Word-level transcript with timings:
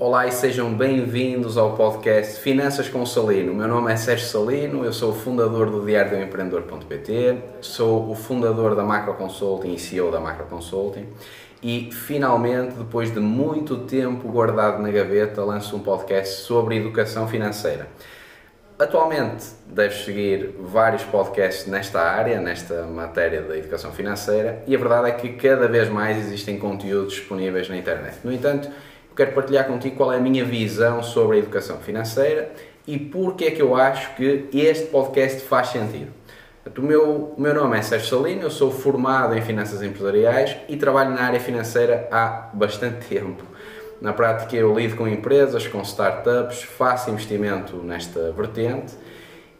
Olá 0.00 0.26
e 0.26 0.32
sejam 0.32 0.72
bem-vindos 0.72 1.58
ao 1.58 1.76
podcast 1.76 2.40
Finanças 2.40 2.88
com 2.88 3.04
Salino. 3.04 3.52
Meu 3.52 3.68
nome 3.68 3.92
é 3.92 3.96
Sérgio 3.96 4.26
Salino, 4.28 4.82
eu 4.82 4.94
sou 4.94 5.10
o 5.10 5.14
fundador 5.14 5.68
do 5.68 5.84
Diário 5.84 6.12
do 6.12 6.24
Empreendedor.pt, 6.24 7.36
sou 7.60 8.10
o 8.10 8.14
fundador 8.14 8.74
da 8.74 8.82
Macro 8.82 9.12
Consulting 9.12 9.74
e 9.74 9.78
CEO 9.78 10.10
da 10.10 10.18
Macro 10.18 10.46
Consulting 10.46 11.06
e 11.62 11.90
finalmente, 11.92 12.76
depois 12.76 13.12
de 13.12 13.20
muito 13.20 13.80
tempo 13.80 14.26
guardado 14.26 14.80
na 14.80 14.90
gaveta, 14.90 15.44
lanço 15.44 15.76
um 15.76 15.80
podcast 15.80 16.44
sobre 16.44 16.78
educação 16.78 17.28
financeira. 17.28 17.86
Atualmente 18.78 19.44
deves 19.66 20.06
seguir 20.06 20.54
vários 20.60 21.02
podcasts 21.04 21.66
nesta 21.66 22.00
área, 22.00 22.40
nesta 22.40 22.84
matéria 22.84 23.42
da 23.42 23.54
educação 23.54 23.92
financeira, 23.92 24.62
e 24.66 24.74
a 24.74 24.78
verdade 24.78 25.10
é 25.10 25.12
que 25.12 25.34
cada 25.34 25.68
vez 25.68 25.90
mais 25.90 26.16
existem 26.16 26.58
conteúdos 26.58 27.12
disponíveis 27.12 27.68
na 27.68 27.76
internet. 27.76 28.16
No 28.24 28.32
entanto, 28.32 28.70
quero 29.20 29.32
partilhar 29.32 29.66
contigo 29.66 29.96
qual 29.96 30.10
é 30.14 30.16
a 30.16 30.20
minha 30.20 30.42
visão 30.46 31.02
sobre 31.02 31.36
a 31.36 31.40
educação 31.40 31.76
financeira 31.76 32.50
e 32.86 32.98
porque 32.98 33.44
é 33.44 33.50
que 33.50 33.60
eu 33.60 33.76
acho 33.76 34.14
que 34.16 34.48
este 34.54 34.86
podcast 34.86 35.42
faz 35.42 35.68
sentido. 35.68 36.10
O 36.78 36.80
meu, 36.80 37.34
o 37.36 37.40
meu 37.40 37.54
nome 37.54 37.76
é 37.76 37.82
Sérgio 37.82 38.08
Salino, 38.08 38.42
eu 38.42 38.50
sou 38.50 38.70
formado 38.70 39.36
em 39.36 39.42
Finanças 39.42 39.82
Empresariais 39.82 40.56
e 40.70 40.76
trabalho 40.78 41.10
na 41.10 41.20
área 41.20 41.38
financeira 41.38 42.08
há 42.10 42.48
bastante 42.54 43.08
tempo. 43.08 43.44
Na 44.00 44.14
prática, 44.14 44.56
eu 44.56 44.74
lido 44.74 44.96
com 44.96 45.06
empresas, 45.06 45.66
com 45.66 45.82
startups, 45.82 46.62
faço 46.62 47.10
investimento 47.10 47.76
nesta 47.76 48.32
vertente 48.32 48.94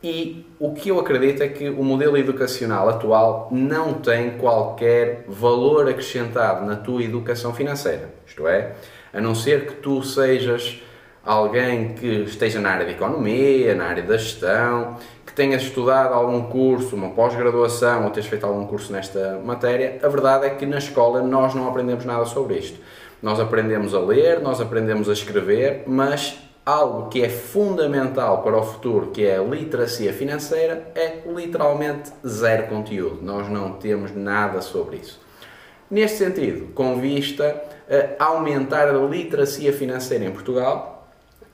e 0.00 0.46
o 0.60 0.72
que 0.72 0.90
eu 0.90 1.00
acredito 1.00 1.42
é 1.42 1.48
que 1.48 1.68
o 1.68 1.82
modelo 1.82 2.16
educacional 2.16 2.88
atual 2.88 3.48
não 3.50 3.94
tem 3.94 4.38
qualquer 4.38 5.24
valor 5.26 5.88
acrescentado 5.88 6.64
na 6.64 6.76
tua 6.76 7.02
educação 7.02 7.52
financeira. 7.52 8.08
Isto 8.24 8.46
é, 8.46 8.74
a 9.12 9.20
não 9.20 9.34
ser 9.34 9.66
que 9.66 9.74
tu 9.74 10.02
sejas 10.02 10.82
alguém 11.24 11.94
que 11.94 12.22
esteja 12.22 12.58
na 12.58 12.70
área 12.70 12.86
de 12.86 12.92
economia, 12.92 13.74
na 13.74 13.84
área 13.84 14.02
da 14.02 14.16
gestão, 14.16 14.96
que 15.26 15.32
tenhas 15.32 15.62
estudado 15.62 16.14
algum 16.14 16.42
curso, 16.44 16.96
uma 16.96 17.10
pós-graduação 17.10 18.04
ou 18.04 18.10
tenhas 18.10 18.26
feito 18.26 18.46
algum 18.46 18.66
curso 18.66 18.92
nesta 18.92 19.38
matéria, 19.44 19.98
a 20.02 20.08
verdade 20.08 20.46
é 20.46 20.50
que 20.50 20.64
na 20.64 20.78
escola 20.78 21.22
nós 21.22 21.54
não 21.54 21.68
aprendemos 21.68 22.04
nada 22.04 22.24
sobre 22.24 22.56
isto. 22.58 22.80
Nós 23.22 23.38
aprendemos 23.38 23.94
a 23.94 24.00
ler, 24.00 24.40
nós 24.40 24.60
aprendemos 24.60 25.08
a 25.08 25.12
escrever, 25.12 25.82
mas 25.86 26.38
algo 26.64 27.08
que 27.08 27.22
é 27.22 27.28
fundamental 27.28 28.42
para 28.42 28.56
o 28.56 28.62
futuro, 28.62 29.06
que 29.06 29.26
é 29.26 29.38
a 29.38 29.42
literacia 29.42 30.12
financeira, 30.12 30.92
é 30.94 31.22
literalmente 31.26 32.10
zero 32.26 32.68
conteúdo. 32.68 33.20
Nós 33.22 33.48
não 33.48 33.72
temos 33.72 34.14
nada 34.14 34.60
sobre 34.60 34.98
isso. 34.98 35.20
Neste 35.90 36.18
sentido, 36.18 36.72
com 36.74 37.00
vista 37.00 37.60
aumentar 38.18 38.88
a 38.88 38.98
literacia 38.98 39.72
financeira 39.72 40.24
em 40.24 40.30
Portugal, 40.30 40.98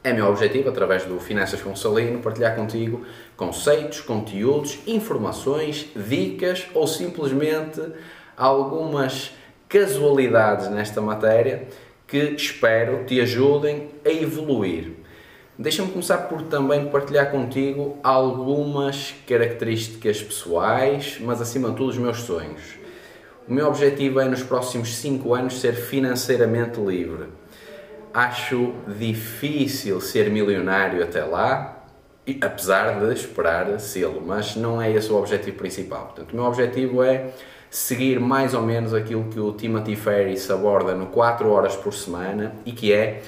é 0.02 0.12
meu 0.12 0.26
objetivo, 0.26 0.68
através 0.68 1.04
do 1.04 1.18
Finanças 1.18 1.62
com 1.62 1.74
Salino, 1.74 2.20
partilhar 2.20 2.54
contigo 2.54 3.06
conceitos, 3.38 4.02
conteúdos, 4.02 4.78
informações, 4.86 5.88
dicas 5.96 6.66
ou 6.74 6.86
simplesmente 6.86 7.80
algumas 8.36 9.32
casualidades 9.66 10.68
nesta 10.68 11.00
matéria 11.00 11.68
que 12.06 12.18
espero 12.18 13.04
te 13.06 13.18
ajudem 13.18 13.92
a 14.04 14.10
evoluir. 14.10 14.92
Deixa-me 15.58 15.90
começar 15.90 16.18
por 16.18 16.42
também 16.42 16.86
partilhar 16.88 17.30
contigo 17.30 17.98
algumas 18.02 19.14
características 19.26 20.22
pessoais, 20.22 21.16
mas 21.20 21.40
acima 21.40 21.70
de 21.70 21.76
tudo 21.76 21.88
os 21.88 21.96
meus 21.96 22.18
sonhos. 22.18 22.83
O 23.46 23.52
meu 23.52 23.66
objetivo 23.66 24.20
é 24.20 24.24
nos 24.24 24.42
próximos 24.42 24.96
5 24.96 25.34
anos 25.34 25.60
ser 25.60 25.74
financeiramente 25.74 26.80
livre. 26.80 27.26
Acho 28.12 28.72
difícil 28.96 30.00
ser 30.00 30.30
milionário 30.30 31.02
até 31.02 31.22
lá, 31.22 31.84
apesar 32.40 33.00
de 33.00 33.12
esperar 33.12 33.78
sê-lo, 33.78 34.22
mas 34.26 34.56
não 34.56 34.80
é 34.80 34.90
esse 34.90 35.12
o 35.12 35.16
objetivo 35.16 35.58
principal. 35.58 36.06
Portanto, 36.06 36.32
o 36.32 36.36
meu 36.36 36.46
objetivo 36.46 37.02
é 37.02 37.34
seguir 37.68 38.18
mais 38.18 38.54
ou 38.54 38.62
menos 38.62 38.94
aquilo 38.94 39.24
que 39.24 39.38
o 39.38 39.52
Timothy 39.52 39.94
Ferris 39.94 40.50
aborda 40.50 40.94
no 40.94 41.08
4 41.08 41.46
horas 41.50 41.76
por 41.76 41.92
semana 41.92 42.54
e 42.64 42.72
que 42.72 42.94
é 42.94 43.20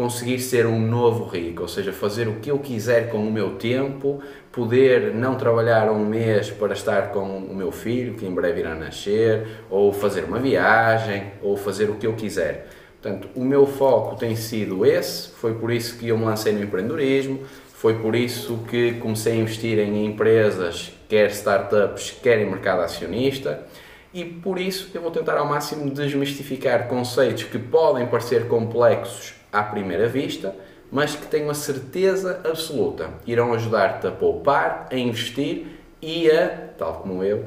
conseguir 0.00 0.38
ser 0.38 0.64
um 0.64 0.80
novo 0.80 1.26
rico, 1.26 1.60
ou 1.60 1.68
seja, 1.68 1.92
fazer 1.92 2.26
o 2.26 2.36
que 2.36 2.50
eu 2.50 2.58
quiser 2.58 3.10
com 3.10 3.18
o 3.18 3.30
meu 3.30 3.56
tempo, 3.56 4.22
poder 4.50 5.14
não 5.14 5.34
trabalhar 5.34 5.92
um 5.92 6.06
mês 6.06 6.50
para 6.50 6.72
estar 6.72 7.10
com 7.12 7.36
o 7.36 7.54
meu 7.54 7.70
filho, 7.70 8.14
que 8.14 8.24
em 8.24 8.32
breve 8.32 8.60
irá 8.60 8.74
nascer, 8.74 9.46
ou 9.68 9.92
fazer 9.92 10.24
uma 10.24 10.38
viagem, 10.38 11.32
ou 11.42 11.54
fazer 11.54 11.90
o 11.90 11.96
que 11.96 12.06
eu 12.06 12.14
quiser. 12.14 12.70
Portanto, 12.98 13.28
o 13.34 13.44
meu 13.44 13.66
foco 13.66 14.16
tem 14.16 14.34
sido 14.36 14.86
esse, 14.86 15.32
foi 15.32 15.52
por 15.52 15.70
isso 15.70 15.98
que 15.98 16.08
eu 16.08 16.16
me 16.16 16.24
lancei 16.24 16.54
no 16.54 16.62
empreendedorismo, 16.62 17.42
foi 17.74 17.98
por 17.98 18.16
isso 18.16 18.64
que 18.70 18.94
comecei 18.94 19.34
a 19.34 19.36
investir 19.36 19.78
em 19.78 20.06
empresas, 20.06 20.94
quer 21.10 21.28
startups, 21.28 22.16
quer 22.22 22.40
em 22.40 22.48
mercado 22.48 22.80
acionista, 22.80 23.66
e 24.14 24.24
por 24.24 24.58
isso 24.58 24.90
eu 24.94 25.02
vou 25.02 25.10
tentar 25.10 25.36
ao 25.36 25.44
máximo 25.44 25.90
desmistificar 25.90 26.88
conceitos 26.88 27.44
que 27.44 27.58
podem 27.58 28.06
parecer 28.06 28.48
complexos 28.48 29.39
à 29.52 29.62
primeira 29.62 30.08
vista, 30.08 30.54
mas 30.90 31.14
que 31.14 31.26
tenho 31.26 31.50
a 31.50 31.54
certeza 31.54 32.40
absoluta 32.44 33.10
irão 33.26 33.52
ajudar-te 33.52 34.06
a 34.06 34.10
poupar, 34.10 34.88
a 34.90 34.96
investir 34.96 35.66
e 36.02 36.30
a, 36.30 36.48
tal 36.76 36.94
como 36.94 37.22
eu, 37.22 37.44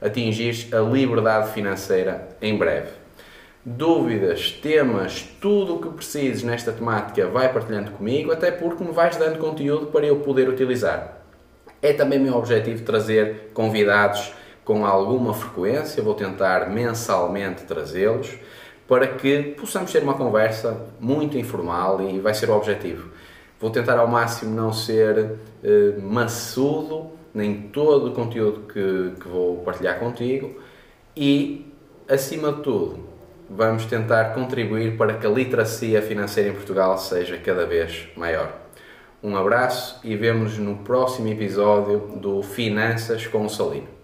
atingir 0.00 0.74
a 0.74 0.80
liberdade 0.80 1.52
financeira 1.52 2.28
em 2.40 2.56
breve. 2.56 2.90
Dúvidas, 3.64 4.52
temas, 4.52 5.28
tudo 5.40 5.74
o 5.74 5.80
que 5.80 5.88
precises 5.88 6.42
nesta 6.44 6.72
temática 6.72 7.26
vai 7.26 7.52
partilhando 7.52 7.90
comigo, 7.90 8.30
até 8.30 8.50
porque 8.50 8.84
me 8.84 8.92
vais 8.92 9.16
dando 9.16 9.38
conteúdo 9.38 9.86
para 9.86 10.06
eu 10.06 10.20
poder 10.20 10.48
utilizar. 10.48 11.20
É 11.82 11.92
também 11.92 12.18
meu 12.18 12.34
objetivo 12.36 12.84
trazer 12.84 13.50
convidados 13.52 14.32
com 14.64 14.86
alguma 14.86 15.34
frequência, 15.34 16.02
vou 16.02 16.14
tentar 16.14 16.70
mensalmente 16.70 17.64
trazê-los 17.64 18.38
para 18.88 19.06
que 19.06 19.54
possamos 19.58 19.92
ter 19.92 20.02
uma 20.02 20.14
conversa 20.14 20.86
muito 21.00 21.36
informal 21.36 22.00
e 22.08 22.20
vai 22.20 22.34
ser 22.34 22.48
o 22.50 22.56
objetivo. 22.56 23.10
Vou 23.60 23.70
tentar 23.70 23.98
ao 23.98 24.06
máximo 24.06 24.54
não 24.54 24.72
ser 24.72 25.36
eh, 25.64 25.94
maçudo 26.00 27.10
nem 27.34 27.62
todo 27.68 28.08
o 28.08 28.12
conteúdo 28.12 28.60
que, 28.72 29.20
que 29.20 29.28
vou 29.28 29.58
partilhar 29.58 29.98
contigo 29.98 30.58
e, 31.16 31.70
acima 32.08 32.52
de 32.52 32.62
tudo, 32.62 33.00
vamos 33.48 33.84
tentar 33.86 34.34
contribuir 34.34 34.96
para 34.96 35.14
que 35.14 35.26
a 35.26 35.30
literacia 35.30 36.00
financeira 36.02 36.50
em 36.50 36.52
Portugal 36.52 36.96
seja 36.98 37.36
cada 37.38 37.66
vez 37.66 38.08
maior. 38.16 38.52
Um 39.22 39.36
abraço 39.36 40.00
e 40.04 40.14
vemos 40.16 40.58
no 40.58 40.76
próximo 40.76 41.28
episódio 41.28 41.98
do 42.16 42.42
Finanças 42.42 43.26
com 43.26 43.44
o 43.44 43.50
Salino. 43.50 43.95